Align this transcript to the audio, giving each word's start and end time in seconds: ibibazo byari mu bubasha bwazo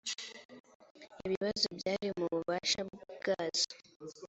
ibibazo 1.25 1.67
byari 1.79 2.07
mu 2.17 2.25
bubasha 2.33 2.81
bwazo 3.15 3.67